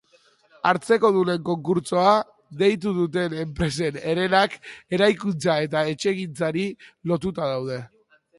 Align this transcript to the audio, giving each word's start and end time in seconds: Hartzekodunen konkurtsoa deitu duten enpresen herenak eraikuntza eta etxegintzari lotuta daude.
Hartzekodunen 0.67 1.43
konkurtsoa 1.49 2.13
deitu 2.61 2.93
duten 3.01 3.35
enpresen 3.43 4.01
herenak 4.13 4.57
eraikuntza 4.99 5.59
eta 5.69 5.85
etxegintzari 5.93 6.67
lotuta 7.15 7.53
daude. 7.55 7.81